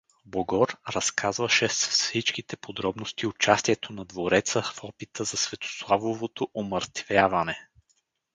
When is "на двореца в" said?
3.93-4.83